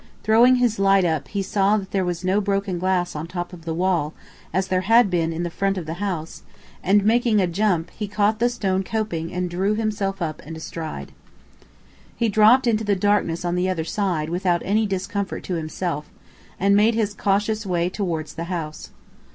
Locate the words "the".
3.65-3.73, 5.43-5.51, 5.85-5.93, 8.39-8.49, 12.83-12.95, 13.53-13.69, 18.33-18.45